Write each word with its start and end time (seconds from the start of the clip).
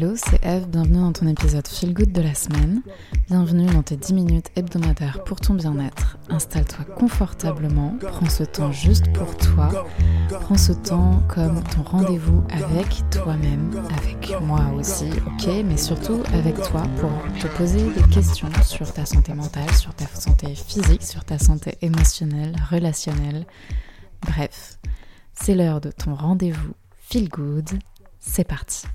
Hello, 0.00 0.14
c'est 0.14 0.44
Eve, 0.44 0.68
bienvenue 0.68 1.00
dans 1.00 1.12
ton 1.12 1.26
épisode 1.26 1.66
Feel 1.66 1.92
Good 1.92 2.12
de 2.12 2.22
la 2.22 2.32
semaine. 2.32 2.82
Bienvenue 3.26 3.66
dans 3.66 3.82
tes 3.82 3.96
10 3.96 4.14
minutes 4.14 4.46
hebdomadaires 4.54 5.24
pour 5.24 5.40
ton 5.40 5.54
bien-être. 5.54 6.18
Installe-toi 6.28 6.84
confortablement, 6.84 7.96
prends 8.00 8.28
ce 8.28 8.44
temps 8.44 8.70
juste 8.70 9.12
pour 9.12 9.36
toi. 9.36 9.88
Prends 10.30 10.56
ce 10.56 10.70
temps 10.70 11.20
comme 11.26 11.64
ton 11.64 11.82
rendez-vous 11.82 12.44
avec 12.48 13.10
toi-même, 13.10 13.72
avec 13.98 14.40
moi 14.40 14.60
aussi, 14.76 15.10
ok, 15.26 15.48
mais 15.64 15.76
surtout 15.76 16.22
avec 16.32 16.54
toi 16.62 16.84
pour 17.00 17.10
te 17.40 17.48
poser 17.56 17.90
des 17.90 18.08
questions 18.08 18.50
sur 18.62 18.92
ta 18.92 19.04
santé 19.04 19.34
mentale, 19.34 19.74
sur 19.74 19.92
ta 19.94 20.06
santé 20.06 20.54
physique, 20.54 21.02
sur 21.02 21.24
ta 21.24 21.40
santé 21.40 21.76
émotionnelle, 21.82 22.54
relationnelle. 22.70 23.46
Bref, 24.22 24.78
c'est 25.34 25.56
l'heure 25.56 25.80
de 25.80 25.90
ton 25.90 26.14
rendez-vous 26.14 26.74
Feel 27.00 27.28
Good. 27.28 27.70
C'est 28.20 28.46
parti. 28.46 28.86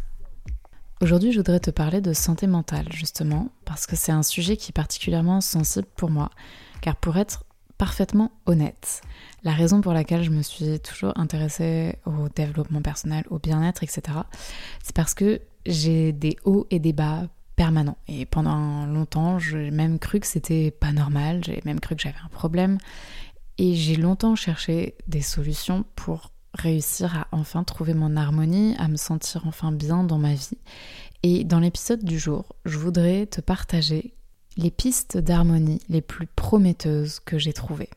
Aujourd'hui, 1.03 1.33
je 1.33 1.39
voudrais 1.39 1.59
te 1.59 1.69
parler 1.69 1.99
de 1.99 2.13
santé 2.13 2.47
mentale, 2.47 2.87
justement, 2.89 3.49
parce 3.65 3.87
que 3.87 3.97
c'est 3.97 4.13
un 4.13 4.23
sujet 4.23 4.55
qui 4.55 4.71
est 4.71 4.73
particulièrement 4.73 5.41
sensible 5.41 5.85
pour 5.97 6.09
moi. 6.09 6.29
Car 6.79 6.95
pour 6.95 7.17
être 7.17 7.43
parfaitement 7.77 8.31
honnête, 8.45 9.01
la 9.43 9.51
raison 9.51 9.81
pour 9.81 9.91
laquelle 9.91 10.23
je 10.23 10.29
me 10.29 10.41
suis 10.41 10.79
toujours 10.79 11.11
intéressée 11.17 11.97
au 12.05 12.29
développement 12.33 12.81
personnel, 12.81 13.25
au 13.29 13.37
bien-être, 13.37 13.83
etc., 13.83 14.17
c'est 14.81 14.95
parce 14.95 15.13
que 15.13 15.41
j'ai 15.65 16.13
des 16.13 16.37
hauts 16.45 16.67
et 16.71 16.79
des 16.79 16.93
bas 16.93 17.27
permanents. 17.57 17.97
Et 18.07 18.25
pendant 18.25 18.85
longtemps, 18.85 19.39
j'ai 19.39 19.71
même 19.71 19.99
cru 19.99 20.21
que 20.21 20.27
c'était 20.27 20.71
pas 20.71 20.93
normal, 20.93 21.43
j'ai 21.43 21.61
même 21.65 21.81
cru 21.81 21.97
que 21.97 22.01
j'avais 22.01 22.15
un 22.23 22.29
problème. 22.29 22.77
Et 23.57 23.75
j'ai 23.75 23.97
longtemps 23.97 24.37
cherché 24.37 24.95
des 25.09 25.21
solutions 25.21 25.83
pour 25.97 26.31
réussir 26.53 27.17
à 27.17 27.27
enfin 27.31 27.63
trouver 27.63 27.93
mon 27.93 28.15
harmonie, 28.15 28.75
à 28.77 28.87
me 28.87 28.95
sentir 28.95 29.47
enfin 29.47 29.71
bien 29.71 30.03
dans 30.03 30.19
ma 30.19 30.33
vie. 30.33 30.57
Et 31.23 31.43
dans 31.43 31.59
l'épisode 31.59 32.03
du 32.03 32.19
jour, 32.19 32.55
je 32.65 32.77
voudrais 32.77 33.25
te 33.25 33.41
partager 33.41 34.13
les 34.57 34.71
pistes 34.71 35.17
d'harmonie 35.17 35.81
les 35.89 36.01
plus 36.01 36.27
prometteuses 36.27 37.19
que 37.19 37.37
j'ai 37.37 37.53
trouvées. 37.53 37.89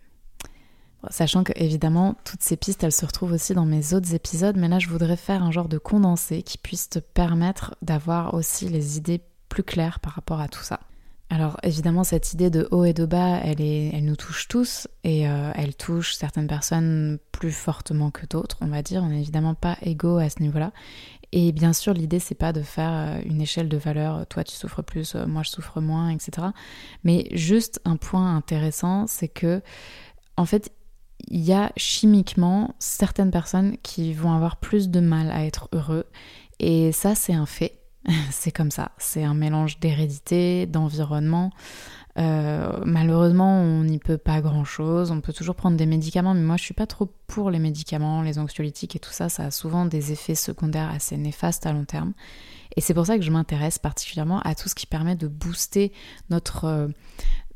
sachant 1.10 1.44
que 1.44 1.52
évidemment 1.54 2.16
toutes 2.24 2.42
ces 2.42 2.56
pistes 2.56 2.82
elles 2.82 2.92
se 2.92 3.06
retrouvent 3.06 3.32
aussi 3.32 3.54
dans 3.54 3.66
mes 3.66 3.94
autres 3.94 4.14
épisodes, 4.14 4.56
mais 4.56 4.68
là 4.68 4.78
je 4.78 4.88
voudrais 4.88 5.16
faire 5.16 5.42
un 5.42 5.52
genre 5.52 5.68
de 5.68 5.78
condensé 5.78 6.42
qui 6.42 6.58
puisse 6.58 6.88
te 6.88 6.98
permettre 6.98 7.76
d'avoir 7.82 8.34
aussi 8.34 8.68
les 8.68 8.96
idées 8.96 9.20
plus 9.48 9.62
claires 9.62 10.00
par 10.00 10.14
rapport 10.14 10.40
à 10.40 10.48
tout 10.48 10.62
ça. 10.62 10.80
Alors 11.28 11.56
évidemment 11.64 12.04
cette 12.04 12.32
idée 12.34 12.50
de 12.50 12.68
haut 12.70 12.84
et 12.84 12.92
de 12.92 13.04
bas, 13.04 13.40
elle, 13.42 13.60
est, 13.60 13.90
elle 13.92 14.04
nous 14.04 14.14
touche 14.14 14.46
tous 14.46 14.86
et 15.02 15.28
euh, 15.28 15.50
elle 15.56 15.74
touche 15.74 16.14
certaines 16.14 16.46
personnes 16.46 17.18
plus 17.32 17.50
fortement 17.50 18.12
que 18.12 18.26
d'autres, 18.26 18.58
on 18.60 18.68
va 18.68 18.82
dire. 18.82 19.02
On 19.02 19.08
n'est 19.08 19.20
évidemment 19.20 19.54
pas 19.54 19.76
égaux 19.82 20.18
à 20.18 20.30
ce 20.30 20.40
niveau-là. 20.40 20.72
Et 21.32 21.50
bien 21.50 21.72
sûr 21.72 21.94
l'idée 21.94 22.20
c'est 22.20 22.36
pas 22.36 22.52
de 22.52 22.62
faire 22.62 22.92
euh, 22.92 23.20
une 23.24 23.40
échelle 23.40 23.68
de 23.68 23.76
valeur, 23.76 24.24
toi 24.28 24.44
tu 24.44 24.54
souffres 24.54 24.82
plus, 24.82 25.16
euh, 25.16 25.26
moi 25.26 25.42
je 25.42 25.50
souffre 25.50 25.80
moins, 25.80 26.10
etc. 26.10 26.48
Mais 27.02 27.28
juste 27.32 27.80
un 27.84 27.96
point 27.96 28.36
intéressant, 28.36 29.08
c'est 29.08 29.28
que 29.28 29.62
en 30.36 30.46
fait 30.46 30.72
il 31.26 31.42
y 31.42 31.52
a 31.52 31.72
chimiquement 31.76 32.76
certaines 32.78 33.32
personnes 33.32 33.78
qui 33.82 34.12
vont 34.12 34.32
avoir 34.32 34.58
plus 34.58 34.90
de 34.90 35.00
mal 35.00 35.32
à 35.32 35.44
être 35.44 35.68
heureux 35.72 36.04
et 36.60 36.92
ça 36.92 37.16
c'est 37.16 37.34
un 37.34 37.46
fait. 37.46 37.80
c'est 38.30 38.52
comme 38.52 38.70
ça, 38.70 38.92
c'est 38.98 39.24
un 39.24 39.34
mélange 39.34 39.78
d'hérédité, 39.80 40.66
d'environnement. 40.66 41.50
Euh, 42.18 42.80
malheureusement, 42.84 43.60
on 43.60 43.84
n'y 43.84 43.98
peut 43.98 44.16
pas 44.16 44.40
grand 44.40 44.64
chose. 44.64 45.10
On 45.10 45.20
peut 45.20 45.32
toujours 45.32 45.54
prendre 45.54 45.76
des 45.76 45.86
médicaments, 45.86 46.34
mais 46.34 46.40
moi 46.40 46.56
je 46.56 46.62
suis 46.62 46.74
pas 46.74 46.86
trop 46.86 47.12
pour 47.26 47.50
les 47.50 47.58
médicaments, 47.58 48.22
les 48.22 48.38
anxiolytiques 48.38 48.96
et 48.96 48.98
tout 48.98 49.10
ça. 49.10 49.28
Ça 49.28 49.44
a 49.44 49.50
souvent 49.50 49.84
des 49.84 50.12
effets 50.12 50.34
secondaires 50.34 50.90
assez 50.90 51.16
néfastes 51.16 51.66
à 51.66 51.72
long 51.72 51.84
terme. 51.84 52.14
Et 52.76 52.80
c'est 52.80 52.94
pour 52.94 53.06
ça 53.06 53.16
que 53.16 53.24
je 53.24 53.30
m'intéresse 53.30 53.78
particulièrement 53.78 54.40
à 54.40 54.54
tout 54.54 54.68
ce 54.68 54.74
qui 54.74 54.86
permet 54.86 55.16
de 55.16 55.28
booster 55.28 55.92
notre, 56.30 56.64
euh, 56.64 56.88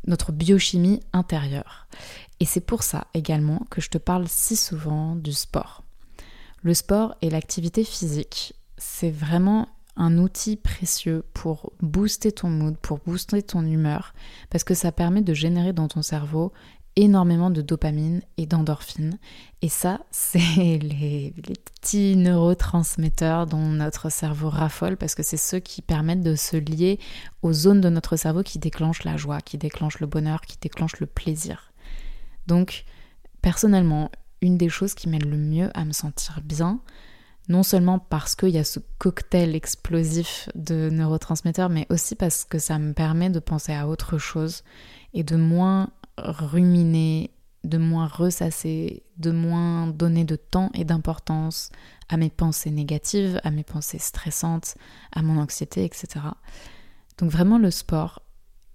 notre 0.07 0.33
biochimie 0.33 1.01
intérieure. 1.13 1.87
Et 2.39 2.45
c'est 2.45 2.61
pour 2.61 2.83
ça 2.83 3.07
également 3.15 3.67
que 3.71 3.81
je 3.81 3.91
te 3.91 3.99
parle 3.99 4.27
si 4.29 4.57
souvent 4.57 5.15
du 5.15 5.33
sport. 5.33 5.85
Le 6.63 6.75
sport 6.75 7.15
et 7.23 7.31
l'activité 7.31 7.85
physique, 7.85 8.55
c'est 8.77 9.11
vraiment 9.11 9.69
un 10.01 10.17
outil 10.17 10.57
précieux 10.57 11.25
pour 11.35 11.73
booster 11.83 12.33
ton 12.33 12.49
mood, 12.49 12.77
pour 12.79 12.99
booster 13.07 13.43
ton 13.43 13.65
humeur, 13.65 14.15
parce 14.49 14.65
que 14.65 14.75
ça 14.75 14.93
permet 14.93 15.21
de 15.21 15.35
générer 15.35 15.75
dans 15.75 15.89
ton 15.89 16.01
cerveau 16.01 16.53
énormément 16.97 17.51
de 17.51 17.61
dopamine 17.61 18.23
et 18.39 18.47
d'endorphine. 18.47 19.19
Et 19.61 19.69
ça, 19.69 20.01
c'est 20.11 20.79
les, 20.79 21.35
petits 21.83 22.17
neurotransmetteurs 22.17 23.47
dont 23.47 23.59
notre 23.67 24.11
cerveau 24.11 24.49
raffole, 24.49 24.97
parce 24.97 25.15
que 25.15 25.23
c'est 25.23 25.37
ceux 25.37 25.61
qui 25.61 25.83
permettent 25.83 26.23
de 26.23 26.35
se 26.35 26.57
lier 26.57 26.99
aux 27.43 27.53
zones 27.53 27.83
de 27.83 27.91
notre 27.91 28.17
cerveau 28.17 28.43
qui 28.43 28.59
déclenchent 28.59 29.05
la 29.05 29.19
joie, 29.19 29.43
qui 29.43 29.59
déclenchent 29.59 30.01
le 30.01 30.07
bonheur, 30.07 30.41
qui 30.41 30.57
déclenchent 30.59 30.99
le 31.01 31.07
plaisir. 31.07 31.73
Donc, 32.47 32.85
personnellement, 33.43 34.11
une 34.41 34.57
des 34.57 34.71
choses 34.71 34.95
qui 34.95 35.11
m'aide 35.11 35.27
le 35.27 35.37
mieux 35.37 35.71
à 35.75 35.85
me 35.85 35.93
sentir 35.93 36.41
bien, 36.43 36.81
non 37.51 37.65
seulement 37.65 37.99
parce 37.99 38.37
qu'il 38.37 38.51
y 38.51 38.59
a 38.59 38.65
ce 38.65 38.79
cocktail 38.99 39.57
explosif 39.57 40.49
de 40.55 40.89
neurotransmetteurs, 40.89 41.69
mais 41.69 41.85
aussi 41.91 42.15
parce 42.15 42.45
que 42.45 42.61
ça 42.61 42.79
me 42.79 42.93
permet 42.93 43.29
de 43.29 43.41
penser 43.41 43.75
à 43.75 43.89
autre 43.89 44.19
chose 44.19 44.63
et 45.15 45.25
de 45.25 45.35
moins 45.35 45.91
ruminer, 46.17 47.33
de 47.65 47.77
moins 47.77 48.07
ressasser, 48.07 49.03
de 49.17 49.33
moins 49.33 49.89
donner 49.89 50.25
de 50.25 50.37
temps 50.37 50.71
et 50.75 50.85
d'importance 50.85 51.71
à 52.09 52.17
mes 52.17 52.31
pensées 52.31 52.71
négatives, 52.71 53.41
à 53.43 53.51
mes 53.51 53.65
pensées 53.65 53.99
stressantes, 53.99 54.77
à 55.11 55.21
mon 55.21 55.37
anxiété, 55.37 55.85
etc. 55.85 56.21
Donc 57.19 57.33
vraiment 57.33 57.59
le 57.59 57.73
sport 57.73 58.23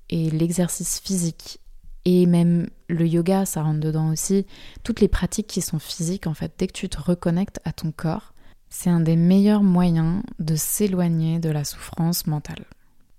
et 0.10 0.30
l'exercice 0.30 1.00
physique 1.00 1.62
et 2.04 2.26
même 2.26 2.70
le 2.90 3.08
yoga, 3.08 3.46
ça 3.46 3.64
rentre 3.64 3.80
dedans 3.80 4.12
aussi. 4.12 4.46
Toutes 4.84 5.00
les 5.00 5.08
pratiques 5.08 5.48
qui 5.48 5.62
sont 5.62 5.80
physiques, 5.80 6.28
en 6.28 6.34
fait, 6.34 6.54
dès 6.58 6.68
que 6.68 6.74
tu 6.74 6.90
te 6.90 7.02
reconnectes 7.02 7.62
à 7.64 7.72
ton 7.72 7.92
corps, 7.92 8.35
c'est 8.78 8.90
un 8.90 9.00
des 9.00 9.16
meilleurs 9.16 9.64
moyens 9.64 10.22
de 10.38 10.58
s'éloigner 10.58 11.40
de 11.40 11.50
la 11.50 11.64
souffrance 11.64 12.28
mentale. 12.28 12.66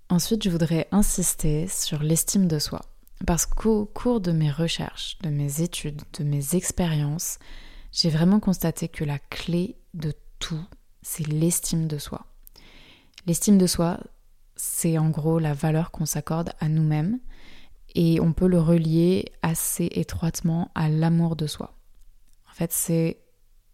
Ensuite, 0.07 0.43
je 0.43 0.51
voudrais 0.51 0.87
insister 0.91 1.67
sur 1.67 2.03
l'estime 2.03 2.47
de 2.47 2.59
soi. 2.59 2.81
Parce 3.25 3.47
qu'au 3.47 3.85
cours 3.85 4.21
de 4.21 4.31
mes 4.31 4.51
recherches, 4.51 5.17
de 5.23 5.29
mes 5.29 5.61
études, 5.61 6.03
de 6.19 6.23
mes 6.23 6.55
expériences, 6.55 7.39
j'ai 7.91 8.11
vraiment 8.11 8.39
constaté 8.39 8.87
que 8.87 9.03
la 9.03 9.17
clé 9.17 9.75
de 9.95 10.13
tout, 10.37 10.63
c'est 11.01 11.27
l'estime 11.27 11.87
de 11.87 11.97
soi. 11.97 12.27
L'estime 13.25 13.57
de 13.57 13.65
soi, 13.65 13.99
c'est 14.55 14.99
en 14.99 15.09
gros 15.09 15.39
la 15.39 15.55
valeur 15.55 15.89
qu'on 15.89 16.05
s'accorde 16.05 16.51
à 16.59 16.69
nous-mêmes 16.69 17.19
et 17.95 18.19
on 18.21 18.31
peut 18.31 18.47
le 18.47 18.61
relier 18.61 19.25
assez 19.41 19.89
étroitement 19.91 20.69
à 20.75 20.87
l'amour 20.87 21.35
de 21.35 21.47
soi. 21.47 21.73
En 22.47 22.53
fait, 22.53 22.71
c'est 22.71 23.17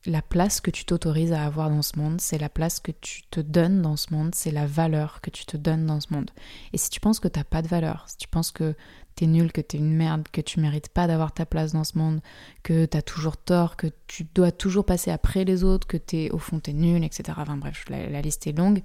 la 0.06 0.22
place 0.22 0.60
que 0.60 0.72
tu 0.72 0.86
t'autorises 0.86 1.32
à 1.32 1.46
avoir 1.46 1.70
dans 1.70 1.82
ce 1.82 1.98
monde, 1.98 2.20
c'est 2.20 2.38
la 2.38 2.50
place 2.50 2.80
que 2.80 2.92
tu 2.92 3.24
te 3.32 3.40
donnes 3.40 3.82
dans 3.82 3.96
ce 3.96 4.14
monde, 4.14 4.36
c'est 4.36 4.52
la 4.52 4.66
valeur 4.66 5.22
que 5.22 5.30
tu 5.30 5.46
te 5.46 5.56
donnes 5.56 5.86
dans 5.86 6.00
ce 6.02 6.14
monde. 6.14 6.30
Et 6.74 6.78
si 6.78 6.90
tu 6.90 7.00
penses 7.00 7.20
que 7.20 7.28
t'as 7.28 7.44
pas 7.46 7.62
de 7.62 7.68
valeur, 7.68 8.04
si 8.08 8.18
tu 8.18 8.28
penses 8.28 8.52
que 8.52 8.76
t'es 9.16 9.28
nul, 9.28 9.52
que 9.52 9.62
t'es 9.62 9.78
une 9.78 9.94
merde, 9.94 10.28
que 10.32 10.42
tu 10.42 10.60
mérites 10.60 10.90
pas 10.90 11.08
d'avoir 11.08 11.32
ta 11.32 11.46
place 11.46 11.72
dans 11.72 11.84
ce 11.84 11.98
monde, 11.98 12.22
que 12.64 12.86
t'as 12.86 13.02
toujours 13.02 13.38
tort, 13.38 13.78
que 13.78 13.88
tu 14.08 14.26
dois 14.36 14.52
toujours 14.52 14.86
passer 14.86 15.12
après 15.12 15.46
les 15.46 15.64
autres, 15.64 15.88
que 15.88 15.98
t'es 15.98 16.30
au 16.32 16.38
fond 16.38 16.60
t'es 16.60 16.74
nul, 16.74 17.04
etc. 17.04 17.24
Enfin 17.38 17.58
bref, 17.58 17.86
la, 17.90 18.22
liste 18.22 18.48
est 18.48 18.58
longue. 18.58 18.82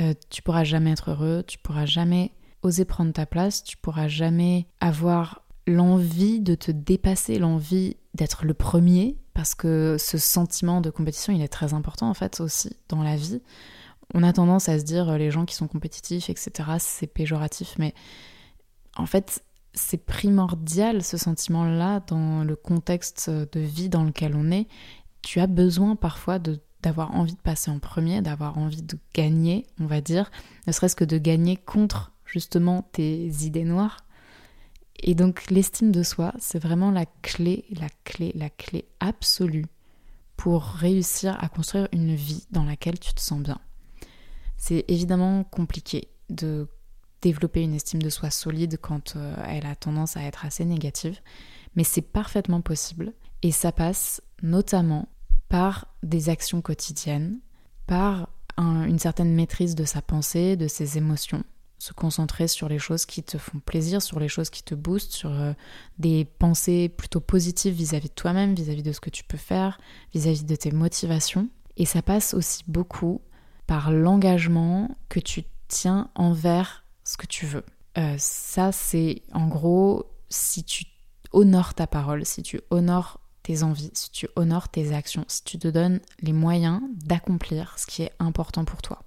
Euh, 0.00 0.12
tu 0.28 0.42
pourras 0.42 0.64
jamais 0.64 0.90
être 0.90 1.10
heureux, 1.10 1.44
tu 1.46 1.58
pourras 1.58 1.86
jamais 1.86 2.32
oser 2.62 2.84
prendre 2.84 3.12
ta 3.12 3.24
place, 3.24 3.64
tu 3.64 3.76
pourras 3.76 4.08
jamais 4.08 4.66
avoir 4.80 5.42
l'envie 5.66 6.40
de 6.40 6.54
te 6.54 6.70
dépasser, 6.70 7.38
l'envie 7.38 7.96
d'être 8.16 8.44
le 8.44 8.54
premier, 8.54 9.16
parce 9.34 9.54
que 9.54 9.96
ce 9.98 10.18
sentiment 10.18 10.80
de 10.80 10.90
compétition, 10.90 11.32
il 11.32 11.42
est 11.42 11.48
très 11.48 11.74
important 11.74 12.08
en 12.08 12.14
fait 12.14 12.40
aussi 12.40 12.76
dans 12.88 13.02
la 13.02 13.16
vie. 13.16 13.42
On 14.14 14.22
a 14.22 14.32
tendance 14.32 14.68
à 14.68 14.78
se 14.78 14.84
dire 14.84 15.10
euh, 15.10 15.18
les 15.18 15.30
gens 15.30 15.44
qui 15.44 15.54
sont 15.54 15.68
compétitifs, 15.68 16.30
etc., 16.30 16.52
c'est 16.78 17.06
péjoratif, 17.06 17.74
mais 17.78 17.94
en 18.96 19.06
fait, 19.06 19.42
c'est 19.74 20.04
primordial 20.04 21.02
ce 21.02 21.16
sentiment-là 21.16 22.00
dans 22.06 22.44
le 22.44 22.56
contexte 22.56 23.28
de 23.30 23.60
vie 23.60 23.88
dans 23.88 24.04
lequel 24.04 24.34
on 24.34 24.50
est. 24.50 24.68
Tu 25.22 25.40
as 25.40 25.46
besoin 25.46 25.96
parfois 25.96 26.38
de 26.38 26.60
d'avoir 26.82 27.16
envie 27.16 27.34
de 27.34 27.40
passer 27.40 27.70
en 27.70 27.80
premier, 27.80 28.22
d'avoir 28.22 28.58
envie 28.58 28.82
de 28.82 28.96
gagner, 29.12 29.66
on 29.80 29.86
va 29.86 30.00
dire, 30.00 30.30
ne 30.68 30.72
serait-ce 30.72 30.94
que 30.94 31.04
de 31.04 31.18
gagner 31.18 31.56
contre 31.56 32.12
justement 32.24 32.82
tes 32.92 33.26
idées 33.44 33.64
noires, 33.64 34.05
et 35.00 35.14
donc 35.14 35.50
l'estime 35.50 35.92
de 35.92 36.02
soi, 36.02 36.32
c'est 36.38 36.58
vraiment 36.58 36.90
la 36.90 37.06
clé, 37.22 37.64
la 37.70 37.88
clé, 38.04 38.32
la 38.34 38.50
clé 38.50 38.86
absolue 39.00 39.66
pour 40.36 40.62
réussir 40.64 41.36
à 41.42 41.48
construire 41.48 41.88
une 41.92 42.14
vie 42.14 42.46
dans 42.50 42.64
laquelle 42.64 42.98
tu 42.98 43.14
te 43.14 43.20
sens 43.20 43.40
bien. 43.40 43.58
C'est 44.56 44.84
évidemment 44.88 45.44
compliqué 45.44 46.08
de 46.30 46.68
développer 47.22 47.62
une 47.62 47.74
estime 47.74 48.02
de 48.02 48.10
soi 48.10 48.30
solide 48.30 48.78
quand 48.80 49.16
euh, 49.16 49.34
elle 49.48 49.66
a 49.66 49.74
tendance 49.74 50.16
à 50.16 50.22
être 50.22 50.44
assez 50.44 50.64
négative, 50.64 51.18
mais 51.74 51.84
c'est 51.84 52.02
parfaitement 52.02 52.60
possible 52.60 53.12
et 53.42 53.52
ça 53.52 53.72
passe 53.72 54.22
notamment 54.42 55.08
par 55.48 55.86
des 56.02 56.28
actions 56.28 56.60
quotidiennes, 56.60 57.40
par 57.86 58.28
une 58.58 58.98
certaine 58.98 59.34
maîtrise 59.34 59.74
de 59.74 59.84
sa 59.84 60.00
pensée, 60.00 60.56
de 60.56 60.66
ses 60.66 60.96
émotions, 60.96 61.44
se 61.78 61.92
concentrer 61.92 62.48
sur 62.48 62.68
les 62.68 62.78
choses 62.78 63.06
qui 63.06 63.22
te 63.22 63.38
font 63.38 63.58
plaisir, 63.58 64.00
sur 64.00 64.18
les 64.18 64.28
choses 64.28 64.50
qui 64.50 64.62
te 64.62 64.74
boostent, 64.74 65.12
sur 65.12 65.30
euh, 65.30 65.52
des 65.98 66.24
pensées 66.24 66.88
plutôt 66.88 67.20
positives 67.20 67.74
vis-à-vis 67.74 68.08
de 68.08 68.14
toi-même, 68.14 68.54
vis-à-vis 68.54 68.82
de 68.82 68.92
ce 68.92 69.00
que 69.00 69.10
tu 69.10 69.24
peux 69.24 69.36
faire, 69.36 69.78
vis-à-vis 70.14 70.44
de 70.44 70.56
tes 70.56 70.70
motivations. 70.70 71.48
Et 71.76 71.84
ça 71.84 72.02
passe 72.02 72.34
aussi 72.34 72.62
beaucoup 72.66 73.20
par 73.66 73.92
l'engagement 73.92 74.96
que 75.08 75.20
tu 75.20 75.44
tiens 75.68 76.10
envers 76.14 76.84
ce 77.04 77.16
que 77.16 77.26
tu 77.26 77.46
veux. 77.46 77.64
Euh, 77.98 78.14
ça, 78.18 78.72
c'est 78.72 79.22
en 79.32 79.48
gros, 79.48 80.06
si 80.28 80.64
tu 80.64 80.84
honores 81.32 81.74
ta 81.74 81.86
parole, 81.86 82.24
si 82.24 82.42
tu 82.42 82.60
honores 82.70 83.20
tes 83.42 83.62
envies, 83.62 83.90
si 83.94 84.10
tu 84.10 84.28
honores 84.36 84.68
tes 84.68 84.92
actions, 84.92 85.24
si 85.28 85.44
tu 85.44 85.58
te 85.58 85.68
donnes 85.68 86.00
les 86.20 86.32
moyens 86.32 86.80
d'accomplir 87.04 87.78
ce 87.78 87.86
qui 87.86 88.02
est 88.02 88.12
important 88.18 88.64
pour 88.64 88.82
toi. 88.82 89.05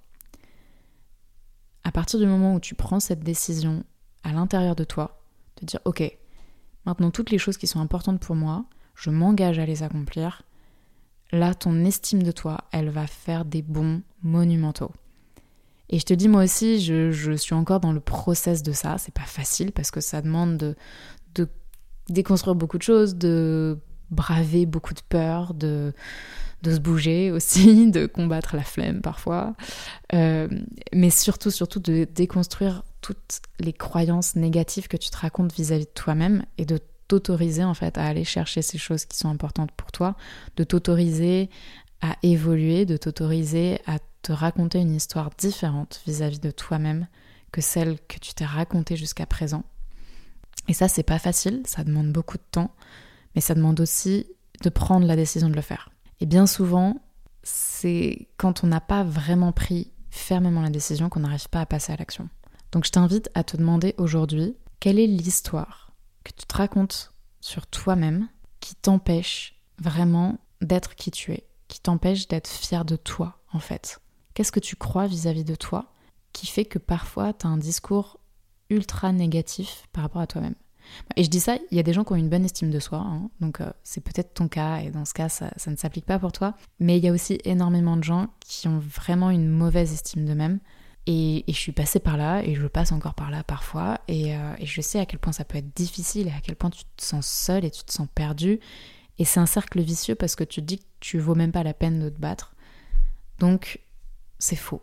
À 1.84 1.92
partir 1.92 2.20
du 2.20 2.26
moment 2.26 2.56
où 2.56 2.60
tu 2.60 2.76
prends 2.76 3.00
cette 3.00 3.24
décision 3.24 3.84
à 4.24 4.34
l'intérieur 4.34 4.76
de 4.76 4.84
toi, 4.84 5.22
de 5.62 5.66
dire 5.66 5.80
ok, 5.86 6.04
maintenant 6.86 7.12
toutes 7.12 7.32
les 7.32 7.38
choses 7.38 7.58
qui 7.58 7.68
sont 7.68 7.80
importantes 7.80 8.20
pour 8.20 8.36
moi, 8.36 8.66
je 8.96 9.10
m'engage 9.10 9.60
à 9.60 9.66
les 9.66 9.84
accomplir, 9.84 10.44
là 11.32 11.54
ton 11.54 11.86
estime 11.86 12.24
de 12.24 12.32
toi, 12.32 12.66
elle 12.72 12.90
va 12.90 13.08
faire 13.08 13.46
des 13.46 13.62
bons 13.62 14.02
monumentaux. 14.24 14.92
Et 15.90 15.98
je 16.00 16.06
te 16.06 16.14
dis 16.14 16.28
moi 16.28 16.44
aussi, 16.44 16.82
je, 16.82 17.32
suis 17.36 17.56
encore 17.56 17.80
dans 17.80 17.94
le 17.94 18.00
process 18.00 18.62
de 18.62 18.72
ça, 18.72 18.98
c'est 18.98 19.14
pas 19.14 19.22
facile 19.22 19.72
parce 19.72 19.90
que 19.90 20.02
ça 20.02 20.22
demande 20.22 20.58
de, 20.58 20.76
de 21.34 21.48
déconstruire 22.10 22.56
beaucoup 22.56 22.78
de 22.78 22.84
choses, 22.84 23.16
de 23.16 23.80
braver 24.12 24.66
beaucoup 24.66 24.94
de 24.94 25.02
peur, 25.08 25.54
de, 25.54 25.94
se 26.64 26.80
bouger 26.80 27.32
aussi, 27.34 27.90
de 27.92 28.06
combattre 28.06 28.56
la 28.56 28.64
flemme 28.64 29.02
parfois, 29.02 29.56
euh, 30.14 30.48
mais 30.94 31.10
surtout, 31.10 31.52
surtout 31.52 31.80
de 31.80 32.08
déconstruire 32.14 32.84
toutes 33.02 33.42
les 33.60 33.74
croyances 33.74 34.36
négatives 34.36 34.88
que 34.88 34.98
tu 34.98 35.10
te 35.10 35.18
racontes 35.18 35.54
vis-à-vis 35.54 35.86
de 35.86 35.92
toi-même 35.92 36.44
et 36.58 36.66
de 36.66 36.80
t'autoriser 37.08 37.64
en 37.64 37.74
fait 37.74 37.98
à 37.98 38.06
aller 38.06 38.24
chercher 38.24 38.62
ces 38.62 38.78
choses 38.78 39.06
qui 39.06 39.18
sont 39.18 39.30
importantes 39.30 39.72
pour 39.72 39.92
toi, 39.92 40.16
de 40.58 40.64
t'autoriser 40.64 41.50
à 42.02 42.16
évoluer, 42.24 42.86
de 42.86 42.98
t'autoriser 42.98 43.80
à 43.86 43.98
te 44.22 44.32
raconter 44.32 44.80
une 44.80 44.96
histoire 44.96 45.30
différente 45.38 46.02
vis-à-vis 46.06 46.40
de 46.40 46.52
toi-même 46.52 47.08
que 47.52 47.62
celle 47.62 47.98
que 48.08 48.20
tu 48.20 48.34
t'es 48.34 48.46
racontée 48.46 48.96
jusqu'à 48.96 49.26
présent. 49.26 49.64
Et 50.68 50.74
ça, 50.74 50.88
c'est 50.88 51.04
pas 51.04 51.20
facile, 51.20 51.64
ça 51.66 51.84
demande 51.84 52.12
beaucoup 52.12 52.38
de 52.38 52.44
temps, 52.52 52.72
mais 53.36 53.42
ça 53.42 53.56
demande 53.56 53.80
aussi 53.80 54.28
de 54.64 54.70
prendre 54.70 55.06
la 55.06 55.16
décision 55.16 55.50
de 55.50 55.56
le 55.56 55.62
faire. 55.62 55.90
Et 56.20 56.26
bien 56.26 56.46
souvent, 56.46 56.98
c'est 57.44 58.28
quand 58.38 58.64
on 58.64 58.68
n'a 58.68 58.82
pas 58.82 59.04
vraiment 59.04 59.52
pris 59.52 59.92
fermement 60.10 60.62
la 60.62 60.70
décision 60.70 61.10
qu'on 61.10 61.22
n'arrive 61.22 61.50
pas 61.50 61.62
à 61.62 61.66
passer 61.66 61.94
à 61.94 61.98
l'action. 61.98 62.30
Donc 62.72 62.86
je 62.86 62.92
t'invite 62.92 63.30
à 63.34 63.44
te 63.44 63.58
demander 63.58 63.96
aujourd'hui 63.98 64.56
quelle 64.80 65.00
est 65.00 65.08
l'histoire 65.08 65.92
que 66.24 66.32
tu 66.32 66.46
te 66.46 66.56
racontes 66.56 67.14
sur 67.42 67.68
toi-même 67.68 68.28
qui 68.60 68.76
t'empêche 68.76 69.56
vraiment 69.78 70.38
d'être 70.62 70.96
qui 70.96 71.12
tu 71.12 71.32
es, 71.32 71.48
qui 71.68 71.80
t'empêche 71.80 72.28
d'être 72.28 72.50
fier 72.50 72.86
de 72.86 72.96
toi 72.96 73.40
en 73.54 73.60
fait? 73.60 74.00
Qu'est-ce 74.34 74.52
que 74.52 74.60
tu 74.60 74.76
crois 74.76 75.08
vis-à-vis 75.08 75.44
de 75.44 75.56
toi 75.56 75.92
qui 76.34 76.48
fait 76.48 76.66
que 76.66 76.80
parfois 76.80 77.34
tu 77.34 77.48
as 77.48 77.50
un 77.50 77.58
discours 77.58 78.20
ultra 78.70 79.12
négatif 79.12 79.88
par 79.92 80.04
rapport 80.04 80.22
à 80.22 80.28
toi-même? 80.28 80.56
Et 81.16 81.24
je 81.24 81.30
dis 81.30 81.40
ça, 81.40 81.58
il 81.72 81.78
y 81.78 81.80
a 81.80 81.84
des 81.84 81.94
gens 81.94 82.04
qui 82.04 82.14
ont 82.14 82.18
une 82.18 82.30
bonne 82.30 82.46
estime 82.46 82.72
de 82.72 82.80
soi, 82.80 83.00
hein. 83.00 83.30
donc 83.40 83.62
euh, 83.62 83.72
c'est 83.84 84.02
peut-être 84.02 84.34
ton 84.34 84.48
cas, 84.48 84.78
et 84.78 84.92
dans 84.92 85.06
ce 85.06 85.14
cas, 85.14 85.30
ça, 85.30 85.52
ne 85.68 85.76
s'applique 85.76 86.06
pas 86.06 86.20
pour 86.20 86.32
toi. 86.32 86.56
Mais 86.80 86.98
il 86.98 87.04
y 87.04 87.08
a 87.08 87.12
aussi 87.12 87.40
énormément 87.46 87.98
de 87.98 88.04
gens 88.04 88.28
qui 88.40 88.68
ont 88.68 88.80
vraiment 88.80 89.30
une 89.30 89.48
mauvaise 89.50 89.94
estime 89.94 90.26
d'eux-mêmes. 90.26 90.60
Et, 91.08 91.44
je 91.48 91.54
suis 91.54 91.72
passée 91.72 92.00
par 92.00 92.18
là, 92.18 92.44
et 92.44 92.54
je 92.54 92.68
passe 92.68 92.92
encore 92.92 93.16
par 93.16 93.32
là 93.32 93.44
parfois, 93.44 94.00
et, 94.08 94.36
euh, 94.36 94.54
et, 94.60 94.66
je 94.66 94.82
sais 94.82 95.00
à 95.00 95.06
quel 95.06 95.20
point 95.20 95.34
ça 95.34 95.46
peut 95.46 95.58
être 95.58 95.76
difficile, 95.76 96.28
et 96.28 96.32
à 96.32 96.42
quel 96.42 96.56
point 96.56 96.70
tu 96.70 96.84
te 96.84 97.04
sens 97.04 97.26
seul 97.26 97.66
et 97.66 97.72
tu 97.72 97.84
te 97.84 97.92
sens 97.92 98.08
perdu. 98.14 98.60
Et 99.18 99.26
c'est 99.26 99.40
un 99.40 99.46
cercle 99.46 99.82
vicieux 99.82 100.16
parce 100.16 100.36
que 100.36 100.46
tu 100.46 100.62
te 100.62 100.66
dis 100.66 100.80
que 100.80 100.86
tu 101.00 101.20
vaux 101.20 101.36
même 101.36 101.52
pas 101.52 101.64
la 101.64 101.74
peine 101.74 102.00
de 102.00 102.10
te 102.10 102.20
battre. 102.20 102.54
Donc, 103.40 103.82
c'est 104.40 104.56
faux. 104.56 104.82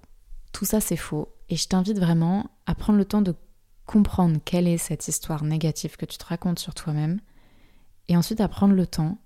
Tout 0.53 0.67
ça, 0.67 0.81
c'est 0.81 0.97
faux. 0.97 1.33
Et 1.49 1.57
je 1.57 1.69
t'invite 1.69 1.99
vraiment 1.99 2.51
à 2.67 2.75
prendre 2.75 2.99
le 2.99 3.05
temps 3.05 3.23
de 3.23 3.35
comprendre 3.87 4.39
quelle 4.45 4.69
est 4.69 4.79
cette 4.79 5.09
histoire 5.09 5.45
négative 5.45 5.97
que 5.97 6.07
tu 6.07 6.19
te 6.19 6.27
racontes 6.27 6.59
sur 6.59 6.75
toi-même, 6.75 7.21
et 8.09 8.17
ensuite 8.17 8.41
à 8.41 8.49
prendre 8.49 8.75
le 8.75 8.87
temps 8.87 9.19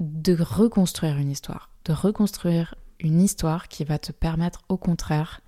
de 0.00 0.36
reconstruire 0.40 1.18
une 1.18 1.30
histoire, 1.30 1.70
de 1.84 1.92
reconstruire 1.92 2.74
une 3.00 3.20
histoire 3.20 3.68
qui 3.68 3.84
va 3.84 3.98
te 3.98 4.12
permettre 4.12 4.62
au 4.68 4.76
contraire 4.76 5.40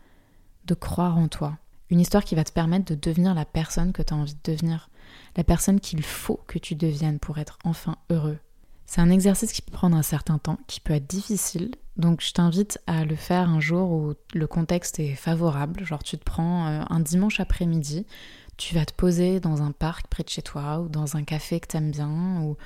de 0.64 0.74
croire 0.74 1.18
en 1.18 1.28
toi, 1.28 1.58
une 1.90 2.00
histoire 2.00 2.24
qui 2.24 2.34
va 2.34 2.44
te 2.44 2.52
permettre 2.52 2.94
de 2.94 2.94
devenir 2.94 3.34
la 3.34 3.44
personne 3.44 3.92
que 3.92 4.02
tu 4.02 4.12
as 4.12 4.16
envie 4.16 4.34
de 4.34 4.52
devenir, 4.52 4.90
la 5.36 5.44
personne 5.44 5.80
qu'il 5.80 6.02
faut 6.02 6.40
que 6.46 6.58
tu 6.58 6.74
deviennes 6.74 7.18
pour 7.18 7.38
être 7.38 7.58
enfin 7.64 7.96
heureux, 8.10 8.38
c'est 8.86 9.02
un 9.02 9.10
exercice 9.10 9.52
qui 9.52 9.62
peut 9.62 9.72
prendre 9.72 9.96
un 9.96 10.02
certain 10.02 10.38
temps, 10.38 10.58
qui 10.66 10.80
peut 10.80 10.94
être 10.94 11.06
difficile, 11.06 11.72
donc 11.98 12.20
je 12.22 12.32
t'invite 12.32 12.78
à 12.86 13.04
le 13.04 13.16
faire 13.16 13.48
un 13.48 13.60
jour 13.60 13.90
où 13.90 14.14
le 14.32 14.46
contexte 14.46 15.00
est 15.00 15.14
favorable, 15.14 15.84
genre 15.84 16.02
tu 16.02 16.16
te 16.16 16.24
prends 16.24 16.68
euh, 16.68 16.82
un 16.88 17.00
dimanche 17.00 17.40
après-midi, 17.40 18.06
tu 18.56 18.74
vas 18.74 18.84
te 18.84 18.94
poser 18.94 19.40
dans 19.40 19.62
un 19.62 19.72
parc 19.72 20.06
près 20.06 20.22
de 20.22 20.28
chez 20.28 20.42
toi 20.42 20.80
ou 20.80 20.88
dans 20.88 21.16
un 21.16 21.24
café 21.24 21.60
que 21.60 21.66
t'aimes 21.66 21.90
bien 21.90 22.40
ou, 22.42 22.56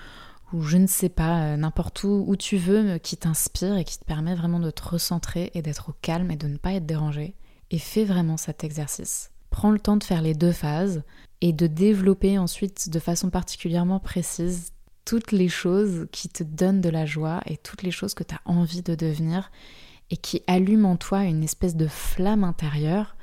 ou 0.52 0.62
je 0.62 0.76
ne 0.76 0.86
sais 0.86 1.08
pas, 1.08 1.42
euh, 1.42 1.56
n'importe 1.56 2.04
où, 2.04 2.24
où 2.26 2.36
tu 2.36 2.58
veux, 2.58 2.98
qui 2.98 3.16
t'inspire 3.16 3.76
et 3.76 3.84
qui 3.84 3.98
te 3.98 4.04
permet 4.04 4.34
vraiment 4.34 4.60
de 4.60 4.70
te 4.70 4.86
recentrer 4.86 5.50
et 5.54 5.62
d'être 5.62 5.88
au 5.88 5.94
calme 6.02 6.30
et 6.30 6.36
de 6.36 6.46
ne 6.46 6.58
pas 6.58 6.72
être 6.72 6.86
dérangé. 6.86 7.34
Et 7.70 7.78
fais 7.78 8.04
vraiment 8.04 8.36
cet 8.36 8.64
exercice. 8.64 9.30
Prends 9.48 9.70
le 9.70 9.80
temps 9.80 9.96
de 9.96 10.04
faire 10.04 10.20
les 10.20 10.34
deux 10.34 10.52
phases 10.52 11.02
et 11.40 11.52
de 11.52 11.66
développer 11.66 12.38
ensuite 12.38 12.90
de 12.90 12.98
façon 12.98 13.30
particulièrement 13.30 13.98
précise 13.98 14.72
toutes 15.04 15.32
les 15.32 15.48
choses 15.48 16.06
qui 16.12 16.28
te 16.28 16.42
donnent 16.42 16.80
de 16.80 16.88
la 16.88 17.06
joie 17.06 17.40
et 17.46 17.56
toutes 17.56 17.82
les 17.82 17.90
choses 17.90 18.14
que 18.14 18.24
tu 18.24 18.34
as 18.34 18.40
envie 18.44 18.82
de 18.82 18.94
devenir 18.94 19.50
et 20.10 20.16
qui 20.16 20.42
allument 20.46 20.92
en 20.92 20.96
toi 20.96 21.24
une 21.24 21.42
espèce 21.42 21.76
de 21.76 21.86
flamme 21.86 22.44
intérieure 22.44 23.16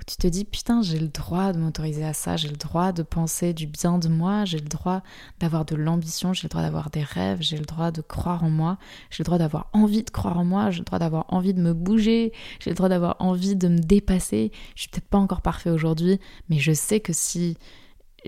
où 0.00 0.04
tu 0.06 0.16
te 0.16 0.26
dis 0.26 0.44
putain 0.44 0.82
j'ai 0.82 0.98
le 0.98 1.08
droit 1.08 1.52
de 1.52 1.58
m'autoriser 1.58 2.04
à 2.04 2.12
ça, 2.12 2.36
j'ai 2.36 2.48
le 2.48 2.56
droit 2.56 2.92
de 2.92 3.02
penser 3.02 3.52
du 3.54 3.66
bien 3.66 3.98
de 3.98 4.08
moi, 4.08 4.44
j'ai 4.44 4.58
le 4.58 4.68
droit 4.68 5.02
d'avoir 5.40 5.64
de 5.64 5.76
l'ambition, 5.76 6.32
j'ai 6.32 6.44
le 6.44 6.48
droit 6.48 6.62
d'avoir 6.62 6.90
des 6.90 7.02
rêves, 7.02 7.38
j'ai 7.40 7.56
le 7.56 7.64
droit 7.64 7.90
de 7.90 8.00
croire 8.00 8.44
en 8.44 8.50
moi, 8.50 8.78
j'ai 9.10 9.22
le 9.22 9.26
droit 9.26 9.38
d'avoir 9.38 9.68
envie 9.72 10.02
de 10.02 10.10
croire 10.10 10.38
en 10.38 10.44
moi, 10.44 10.70
j'ai 10.70 10.80
le 10.80 10.84
droit 10.84 10.98
d'avoir 10.98 11.26
envie 11.28 11.54
de 11.54 11.60
me 11.60 11.72
bouger, 11.72 12.32
j'ai 12.60 12.70
le 12.70 12.76
droit 12.76 12.88
d'avoir 12.88 13.16
envie 13.20 13.56
de 13.56 13.68
me 13.68 13.78
dépasser. 13.78 14.52
Je 14.74 14.82
suis 14.82 14.90
peut-être 14.90 15.08
pas 15.08 15.18
encore 15.18 15.42
parfait 15.42 15.70
aujourd'hui, 15.70 16.18
mais 16.48 16.58
je 16.58 16.72
sais 16.72 17.00
que 17.00 17.12
si 17.12 17.56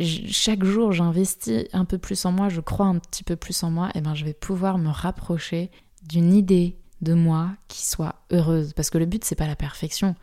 chaque 0.05 0.65
jour 0.65 0.93
j'investis 0.93 1.65
un 1.73 1.85
peu 1.85 1.99
plus 1.99 2.25
en 2.25 2.33
moi, 2.33 2.49
je 2.49 2.61
crois 2.61 2.87
un 2.87 2.99
petit 2.99 3.25
peu 3.25 3.37
plus 3.37 3.63
en 3.63 3.71
moi, 3.71 3.91
et 3.95 4.01
ben 4.01 4.15
je 4.15 4.25
vais 4.25 4.35
pouvoir 4.35 4.79
me 4.79 4.91
rapprocher 4.91 5.71
d'une 6.03 6.33
idée 6.33 6.79
de 7.01 7.15
moi 7.15 7.51
qui 7.69 7.87
soit 7.87 8.17
heureuse. 8.31 8.73
Parce 8.73 8.91
que 8.91 8.99
le 8.99 9.07
but 9.07 9.25
c'est 9.25 9.35
pas 9.35 9.47
la 9.47 9.57
perfection, 9.57 10.15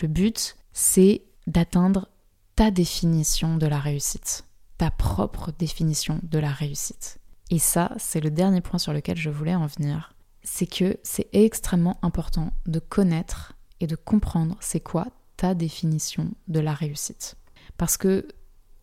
le 0.00 0.08
but 0.08 0.56
c'est 0.72 1.22
d'atteindre 1.46 2.08
ta 2.56 2.70
définition 2.70 3.56
de 3.56 3.66
la 3.66 3.78
réussite, 3.78 4.44
ta 4.78 4.90
propre 4.90 5.52
définition 5.58 6.20
de 6.22 6.38
la 6.38 6.50
réussite. 6.50 7.18
Et 7.50 7.58
ça, 7.58 7.92
c'est 7.98 8.20
le 8.20 8.30
dernier 8.30 8.60
point 8.60 8.78
sur 8.78 8.92
lequel 8.92 9.16
je 9.16 9.30
voulais 9.30 9.54
en 9.54 9.66
venir. 9.66 10.14
C'est 10.42 10.66
que 10.66 10.98
c'est 11.02 11.28
extrêmement 11.32 11.98
important 12.02 12.52
de 12.66 12.78
connaître 12.78 13.54
et 13.80 13.86
de 13.86 13.96
comprendre 13.96 14.56
c'est 14.60 14.80
quoi 14.80 15.08
ta 15.36 15.54
définition 15.54 16.30
de 16.48 16.60
la 16.60 16.72
réussite. 16.72 17.36
Parce 17.76 17.96
que 17.96 18.26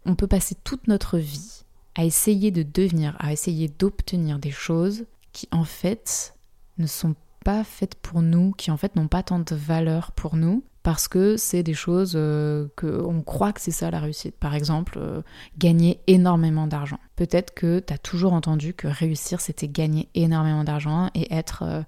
on 0.09 0.15
peut 0.15 0.27
passer 0.27 0.55
toute 0.63 0.87
notre 0.87 1.17
vie 1.17 1.63
à 1.95 2.03
essayer 2.03 2.51
de 2.51 2.63
devenir, 2.63 3.15
à 3.19 3.31
essayer 3.31 3.67
d'obtenir 3.67 4.39
des 4.39 4.51
choses 4.51 5.05
qui 5.33 5.47
en 5.51 5.63
fait 5.63 6.33
ne 6.77 6.87
sont 6.87 7.15
pas 7.43 7.63
faites 7.63 7.95
pour 7.95 8.21
nous, 8.21 8.51
qui 8.53 8.71
en 8.71 8.77
fait 8.77 8.95
n'ont 8.95 9.07
pas 9.07 9.23
tant 9.23 9.39
de 9.39 9.55
valeur 9.55 10.11
pour 10.11 10.35
nous, 10.35 10.63
parce 10.83 11.07
que 11.07 11.37
c'est 11.37 11.61
des 11.63 11.73
choses 11.73 12.13
euh, 12.15 12.67
que 12.75 13.01
on 13.01 13.21
croit 13.21 13.53
que 13.53 13.61
c'est 13.61 13.71
ça 13.71 13.91
la 13.91 13.99
réussite. 13.99 14.35
Par 14.35 14.55
exemple, 14.55 14.97
euh, 14.97 15.21
gagner 15.57 15.99
énormément 16.07 16.67
d'argent. 16.67 16.99
Peut-être 17.15 17.53
que 17.53 17.79
tu 17.79 17.93
as 17.93 17.97
toujours 17.97 18.33
entendu 18.33 18.73
que 18.73 18.87
réussir 18.87 19.41
c'était 19.41 19.67
gagner 19.67 20.09
énormément 20.15 20.63
d'argent 20.63 21.09
et 21.15 21.33
être 21.33 21.63
euh, 21.63 21.81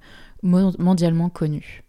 mondialement 0.44 1.30
connu. 1.30 1.84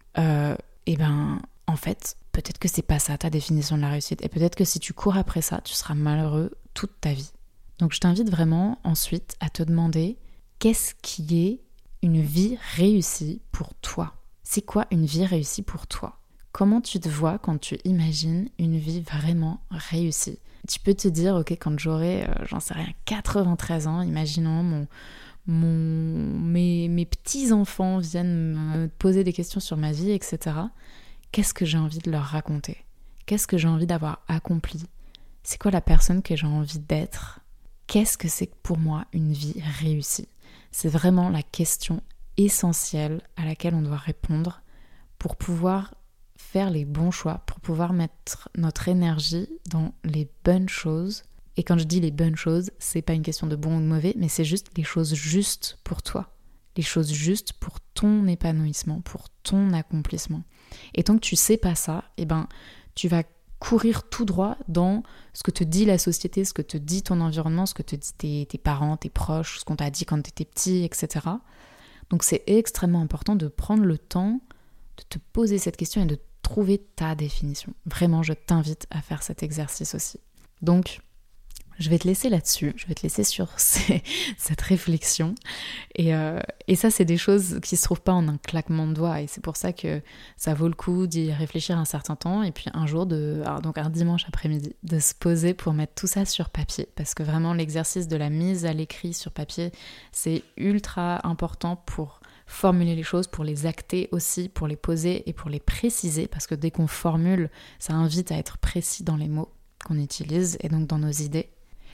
et 0.85 0.97
ben 0.97 1.39
en 1.67 1.75
fait, 1.75 2.17
peut-être 2.31 2.57
que 2.57 2.67
c'est 2.67 2.81
pas 2.81 2.99
ça 2.99 3.17
ta 3.17 3.29
définition 3.29 3.77
de 3.77 3.81
la 3.81 3.89
réussite. 3.89 4.23
Et 4.23 4.29
peut-être 4.29 4.55
que 4.55 4.65
si 4.65 4.79
tu 4.79 4.93
cours 4.93 5.17
après 5.17 5.41
ça, 5.41 5.61
tu 5.61 5.73
seras 5.73 5.93
malheureux 5.93 6.51
toute 6.73 6.99
ta 6.99 7.13
vie. 7.13 7.31
Donc 7.79 7.93
je 7.93 7.99
t'invite 7.99 8.29
vraiment 8.29 8.79
ensuite 8.83 9.35
à 9.39 9.49
te 9.49 9.63
demander 9.63 10.17
qu'est-ce 10.59 10.93
qui 11.01 11.45
est 11.45 11.61
une 12.01 12.21
vie 12.21 12.57
réussie 12.75 13.41
pour 13.51 13.73
toi? 13.75 14.13
C'est 14.43 14.61
quoi 14.61 14.85
une 14.91 15.05
vie 15.05 15.25
réussie 15.25 15.63
pour 15.63 15.87
toi? 15.87 16.19
Comment 16.51 16.81
tu 16.81 16.99
te 16.99 17.09
vois 17.09 17.39
quand 17.39 17.59
tu 17.59 17.79
imagines 17.83 18.49
une 18.59 18.77
vie 18.77 19.01
vraiment 19.01 19.61
réussie? 19.71 20.39
Tu 20.67 20.79
peux 20.79 20.93
te 20.93 21.07
dire, 21.07 21.35
ok, 21.35 21.51
quand 21.53 21.77
j'aurai, 21.79 22.23
euh, 22.23 22.45
j'en 22.45 22.59
sais 22.59 22.73
rien, 22.73 22.89
93 23.05 23.87
ans, 23.87 24.01
imaginons 24.01 24.63
mon, 24.63 24.87
mon, 25.47 26.39
mes, 26.39 26.87
mes 26.87 27.05
petits-enfants 27.05 27.97
viennent 27.97 28.53
me 28.53 28.87
poser 28.87 29.23
des 29.23 29.33
questions 29.33 29.59
sur 29.59 29.77
ma 29.77 29.91
vie, 29.91 30.11
etc., 30.11 30.51
qu'est-ce 31.33 31.55
que 31.55 31.65
j'ai 31.65 31.79
envie 31.79 31.97
de 31.97 32.11
leur 32.11 32.23
raconter? 32.23 32.77
Qu'est-ce 33.25 33.47
que 33.47 33.57
j'ai 33.57 33.67
envie 33.67 33.87
d'avoir 33.87 34.21
accompli? 34.27 34.85
C'est 35.41 35.59
quoi 35.59 35.71
la 35.71 35.81
personne 35.81 36.21
que 36.21 36.35
j'ai 36.35 36.45
envie 36.45 36.77
d'être? 36.77 37.39
Qu'est-ce 37.87 38.19
que 38.19 38.27
c'est 38.27 38.53
pour 38.61 38.77
moi 38.77 39.05
une 39.13 39.33
vie 39.33 39.59
réussie? 39.79 40.27
C'est 40.71 40.89
vraiment 40.89 41.29
la 41.29 41.41
question 41.41 42.01
essentielle 42.37 43.21
à 43.35 43.45
laquelle 43.45 43.73
on 43.73 43.81
doit 43.81 43.97
répondre 43.97 44.61
pour 45.17 45.35
pouvoir 45.35 45.95
faire 46.37 46.69
les 46.69 46.85
bons 46.85 47.11
choix, 47.11 47.41
pour 47.47 47.59
pouvoir 47.59 47.93
mettre 47.93 48.49
notre 48.55 48.87
énergie 48.87 49.49
dans 49.71 49.91
les 50.03 50.29
bonnes 50.43 50.69
choses. 50.69 51.23
Et 51.57 51.63
quand 51.63 51.79
je 51.79 51.85
dis 51.85 51.99
les 51.99 52.11
bonnes 52.11 52.35
choses, 52.35 52.69
c'est 52.77 53.01
pas 53.01 53.13
une 53.13 53.23
question 53.23 53.47
de 53.47 53.55
bon 53.55 53.77
ou 53.77 53.81
de 53.81 53.87
mauvais, 53.87 54.13
mais 54.17 54.29
c'est 54.29 54.45
juste 54.45 54.69
les 54.77 54.83
choses 54.83 55.15
justes 55.15 55.79
pour 55.83 56.03
toi. 56.03 56.29
Les 56.77 56.83
choses 56.83 57.11
justes 57.11 57.53
pour 57.53 57.79
ton 57.95 58.27
épanouissement, 58.27 59.01
pour 59.01 59.29
ton 59.41 59.73
accomplissement. 59.73 60.43
Et 60.93 61.03
tant 61.03 61.15
que 61.15 61.21
tu 61.21 61.35
sais 61.35 61.57
pas 61.57 61.75
ça, 61.75 62.03
eh 62.17 62.25
ben, 62.25 62.47
tu 62.95 63.07
vas 63.07 63.23
courir 63.59 64.03
tout 64.09 64.25
droit 64.25 64.57
dans 64.67 65.03
ce 65.33 65.43
que 65.43 65.51
te 65.51 65.63
dit 65.63 65.85
la 65.85 65.97
société, 65.97 66.43
ce 66.43 66.53
que 66.53 66.61
te 66.61 66.77
dit 66.77 67.01
ton 67.01 67.21
environnement, 67.21 67.65
ce 67.65 67.73
que 67.73 67.81
te 67.81 67.95
dit 67.95 68.13
tes, 68.17 68.45
tes 68.45 68.57
parents, 68.57 68.97
tes 68.97 69.09
proches, 69.09 69.59
ce 69.59 69.65
qu'on 69.65 69.77
t'a 69.77 69.89
dit 69.89 70.05
quand 70.05 70.21
tu 70.21 70.29
étais 70.29 70.45
petit, 70.45 70.83
etc. 70.83 71.27
Donc 72.09 72.23
c'est 72.23 72.43
extrêmement 72.47 73.01
important 73.01 73.35
de 73.35 73.47
prendre 73.47 73.83
le 73.83 73.97
temps 73.97 74.41
de 74.97 75.03
te 75.03 75.17
poser 75.17 75.57
cette 75.57 75.77
question 75.77 76.03
et 76.03 76.05
de 76.05 76.19
trouver 76.41 76.77
ta 76.77 77.15
définition. 77.15 77.73
Vraiment, 77.85 78.23
je 78.23 78.33
t'invite 78.33 78.85
à 78.91 79.01
faire 79.01 79.23
cet 79.23 79.43
exercice 79.43 79.95
aussi. 79.95 80.19
Donc, 80.61 80.99
je 81.79 81.89
vais 81.89 81.97
te 81.97 82.07
laisser 82.07 82.29
là-dessus, 82.29 82.73
je 82.75 82.87
vais 82.87 82.93
te 82.93 83.03
laisser 83.03 83.23
sur 83.23 83.47
cette 83.57 84.61
réflexion. 84.61 85.35
Euh, 85.99 86.39
et, 86.67 86.75
ça, 86.75 86.89
c'est 86.89 87.05
des 87.05 87.17
choses 87.17 87.59
qui 87.61 87.75
se 87.75 87.83
trouvent 87.83 88.01
pas 88.01 88.13
en 88.13 88.27
un 88.27 88.37
claquement 88.37 88.87
de 88.87 88.93
doigts. 88.93 89.21
Et 89.21 89.27
c'est 89.27 89.41
pour 89.41 89.57
ça 89.57 89.73
que 89.73 90.01
ça 90.37 90.53
vaut 90.53 90.67
le 90.67 90.73
coup 90.73 91.07
d'y 91.07 91.31
réfléchir 91.31 91.77
un 91.77 91.85
certain 91.85 92.15
temps. 92.15 92.43
Et 92.43 92.51
puis 92.51 92.65
un 92.73 92.85
jour, 92.85 93.05
de, 93.05 93.43
donc 93.61 93.77
un 93.77 93.89
dimanche 93.89 94.25
après-midi, 94.27 94.75
de 94.83 94.99
se 94.99 95.13
poser 95.13 95.53
pour 95.53 95.73
mettre 95.73 95.93
tout 95.95 96.07
ça 96.07 96.25
sur 96.25 96.49
papier. 96.49 96.87
Parce 96.95 97.13
que 97.13 97.23
vraiment, 97.23 97.53
l'exercice 97.53 98.07
de 98.07 98.17
la 98.17 98.29
mise 98.29 98.65
à 98.65 98.73
l'écrit 98.73 99.13
sur 99.13 99.31
papier, 99.31 99.71
c'est 100.11 100.43
ultra 100.57 101.25
important 101.27 101.75
pour 101.75 102.19
formuler 102.45 102.95
les 102.95 103.03
choses, 103.03 103.27
pour 103.27 103.43
les 103.43 103.65
acter 103.65 104.09
aussi, 104.11 104.49
pour 104.49 104.67
les 104.67 104.75
poser 104.75 105.27
et 105.29 105.33
pour 105.33 105.49
les 105.49 105.59
préciser. 105.59 106.27
Parce 106.27 106.47
que 106.47 106.55
dès 106.55 106.71
qu'on 106.71 106.87
formule, 106.87 107.49
ça 107.79 107.93
invite 107.93 108.31
à 108.31 108.37
être 108.37 108.57
précis 108.57 109.03
dans 109.03 109.17
les 109.17 109.27
mots 109.27 109.51
qu'on 109.85 109.97
utilise 109.97 110.57
et 110.61 110.69
donc 110.69 110.87
dans 110.87 110.99
nos 110.99 111.11
idées. 111.11 111.49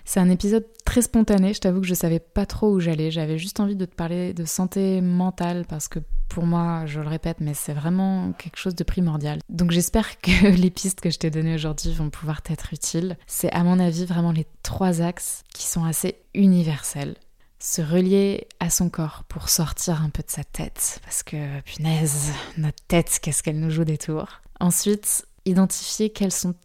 C'est 0.09 0.19
un 0.19 0.31
épisode 0.31 0.65
très 0.85 1.03
spontané, 1.03 1.53
je 1.53 1.59
t'avoue 1.59 1.81
que 1.81 1.85
je 1.85 1.93
savais 1.93 2.17
pas 2.17 2.47
trop 2.47 2.71
où 2.71 2.79
j'allais, 2.79 3.11
j'avais 3.11 3.37
juste 3.37 3.59
envie 3.59 3.75
de 3.75 3.85
te 3.85 3.93
parler 3.93 4.33
de 4.33 4.43
santé 4.43 5.01
mentale 5.01 5.65
parce 5.69 5.87
que 5.87 5.99
pour 6.29 6.47
moi, 6.47 6.87
je 6.87 6.99
le 6.99 7.07
répète, 7.07 7.37
mais 7.41 7.53
c'est 7.53 7.73
vraiment 7.73 8.31
quelque 8.31 8.57
chose 8.57 8.73
de 8.73 8.83
primordial. 8.83 9.39
Donc 9.49 9.69
j'espère 9.69 10.19
que 10.19 10.47
les 10.59 10.71
pistes 10.71 10.99
que 10.99 11.11
je 11.11 11.19
t'ai 11.19 11.29
données 11.29 11.53
aujourd'hui 11.53 11.93
vont 11.93 12.09
pouvoir 12.09 12.41
t'être 12.41 12.73
utiles. 12.73 13.19
C'est 13.27 13.51
à 13.51 13.63
mon 13.63 13.79
avis 13.79 14.05
vraiment 14.05 14.31
les 14.31 14.47
trois 14.63 15.03
axes 15.03 15.43
qui 15.53 15.67
sont 15.67 15.83
assez 15.83 16.15
universels. 16.33 17.13
Se 17.59 17.83
relier 17.83 18.47
à 18.59 18.71
son 18.71 18.89
corps 18.89 19.25
pour 19.27 19.47
sortir 19.47 20.01
un 20.01 20.09
peu 20.09 20.23
de 20.23 20.31
sa 20.31 20.43
tête, 20.43 21.01
parce 21.03 21.21
que 21.21 21.61
punaise, 21.61 22.31
notre 22.57 22.83
tête, 22.87 23.19
qu'est-ce 23.21 23.43
qu'elle 23.43 23.59
nous 23.59 23.69
joue 23.69 23.83
des 23.83 23.99
tours. 23.99 24.41
Ensuite, 24.59 25.27
identifier 25.45 26.09
quels 26.09 26.31
sont 26.31 26.55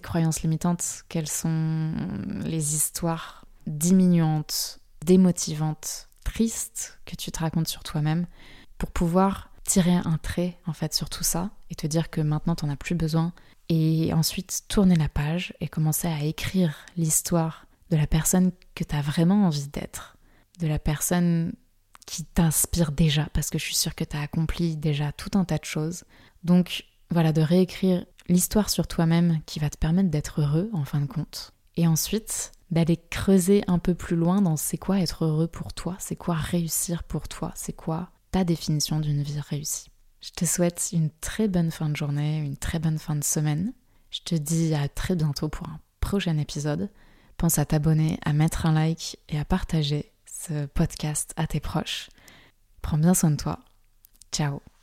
croyances 0.00 0.42
limitantes, 0.42 1.04
quelles 1.08 1.28
sont 1.28 1.92
les 2.44 2.74
histoires 2.74 3.44
diminuantes, 3.66 4.80
démotivantes, 5.04 6.08
tristes 6.24 6.98
que 7.04 7.16
tu 7.16 7.30
te 7.30 7.40
racontes 7.40 7.68
sur 7.68 7.82
toi-même 7.82 8.26
pour 8.78 8.90
pouvoir 8.90 9.50
tirer 9.64 9.94
un 9.94 10.18
trait 10.18 10.58
en 10.66 10.72
fait 10.72 10.94
sur 10.94 11.08
tout 11.08 11.24
ça 11.24 11.50
et 11.70 11.74
te 11.74 11.86
dire 11.86 12.10
que 12.10 12.20
maintenant 12.20 12.54
tu 12.54 12.66
n'en 12.66 12.72
as 12.72 12.76
plus 12.76 12.94
besoin 12.94 13.32
et 13.68 14.12
ensuite 14.12 14.64
tourner 14.68 14.94
la 14.94 15.08
page 15.08 15.54
et 15.60 15.68
commencer 15.68 16.08
à 16.08 16.22
écrire 16.22 16.74
l'histoire 16.96 17.66
de 17.90 17.96
la 17.96 18.06
personne 18.06 18.52
que 18.74 18.84
tu 18.84 18.94
as 18.94 19.02
vraiment 19.02 19.46
envie 19.46 19.68
d'être, 19.68 20.16
de 20.60 20.66
la 20.66 20.78
personne 20.78 21.52
qui 22.06 22.24
t'inspire 22.24 22.92
déjà 22.92 23.28
parce 23.32 23.50
que 23.50 23.58
je 23.58 23.64
suis 23.64 23.74
sûre 23.74 23.94
que 23.94 24.04
tu 24.04 24.16
as 24.16 24.20
accompli 24.20 24.76
déjà 24.76 25.12
tout 25.12 25.30
un 25.38 25.44
tas 25.44 25.58
de 25.58 25.64
choses. 25.64 26.04
Donc 26.42 26.84
voilà, 27.10 27.32
de 27.32 27.42
réécrire 27.42 28.04
l'histoire 28.28 28.70
sur 28.70 28.86
toi-même 28.86 29.40
qui 29.46 29.58
va 29.58 29.70
te 29.70 29.78
permettre 29.78 30.10
d'être 30.10 30.40
heureux 30.40 30.70
en 30.72 30.84
fin 30.84 31.00
de 31.00 31.06
compte. 31.06 31.52
Et 31.76 31.86
ensuite, 31.86 32.52
d'aller 32.70 32.96
creuser 33.10 33.64
un 33.66 33.78
peu 33.78 33.94
plus 33.94 34.16
loin 34.16 34.42
dans 34.42 34.56
c'est 34.56 34.78
quoi 34.78 35.00
être 35.00 35.24
heureux 35.24 35.46
pour 35.46 35.72
toi, 35.72 35.96
c'est 35.98 36.16
quoi 36.16 36.34
réussir 36.34 37.02
pour 37.04 37.28
toi, 37.28 37.52
c'est 37.54 37.72
quoi 37.72 38.10
ta 38.30 38.44
définition 38.44 39.00
d'une 39.00 39.22
vie 39.22 39.40
réussie. 39.40 39.90
Je 40.20 40.30
te 40.30 40.44
souhaite 40.44 40.88
une 40.92 41.10
très 41.20 41.48
bonne 41.48 41.70
fin 41.70 41.88
de 41.88 41.96
journée, 41.96 42.38
une 42.38 42.56
très 42.56 42.78
bonne 42.78 42.98
fin 42.98 43.14
de 43.14 43.22
semaine. 43.22 43.72
Je 44.10 44.20
te 44.24 44.34
dis 44.34 44.74
à 44.74 44.88
très 44.88 45.16
bientôt 45.16 45.48
pour 45.48 45.68
un 45.68 45.78
prochain 46.00 46.38
épisode. 46.38 46.90
Pense 47.36 47.58
à 47.58 47.64
t'abonner, 47.64 48.18
à 48.24 48.32
mettre 48.32 48.66
un 48.66 48.72
like 48.72 49.18
et 49.28 49.38
à 49.38 49.44
partager 49.44 50.12
ce 50.26 50.66
podcast 50.66 51.32
à 51.36 51.46
tes 51.46 51.60
proches. 51.60 52.08
Prends 52.80 52.98
bien 52.98 53.14
soin 53.14 53.32
de 53.32 53.36
toi. 53.36 53.58
Ciao 54.32 54.73